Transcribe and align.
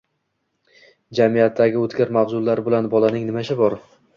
Jamiyatdagi 1.19 1.81
o‘tkir 1.83 2.15
mavzular 2.17 2.65
bilan 2.71 2.91
bolaning 2.95 3.29
nima 3.31 3.47
ishi 3.49 3.63
bor? 3.65 3.79